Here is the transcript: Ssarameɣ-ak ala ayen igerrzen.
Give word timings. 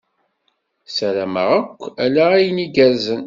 Ssarameɣ-ak 0.87 1.79
ala 2.05 2.23
ayen 2.37 2.57
igerrzen. 2.65 3.19